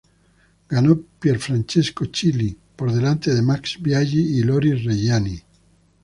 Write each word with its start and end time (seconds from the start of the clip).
Ganó 0.67 0.99
Pierfrancesco 1.19 2.07
Chili, 2.07 2.57
por 2.75 2.91
delante 2.91 3.35
de 3.35 3.43
Max 3.43 3.77
Biaggi 3.79 4.39
y 4.39 4.41
Loris 4.41 4.83
Reggiani. 4.83 5.39